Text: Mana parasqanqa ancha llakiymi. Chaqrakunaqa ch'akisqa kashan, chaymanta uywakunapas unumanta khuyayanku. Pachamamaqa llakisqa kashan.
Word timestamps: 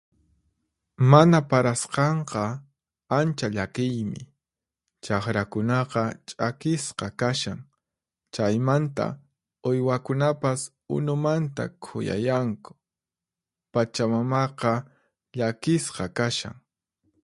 Mana 1.11 1.39
parasqanqa 1.49 2.43
ancha 3.19 3.47
llakiymi. 3.57 4.21
Chaqrakunaqa 5.03 6.03
ch'akisqa 6.29 7.07
kashan, 7.19 7.59
chaymanta 8.33 9.05
uywakunapas 9.69 10.61
unumanta 10.95 11.63
khuyayanku. 11.83 12.71
Pachamamaqa 13.73 14.73
llakisqa 15.37 16.05
kashan. 16.17 16.55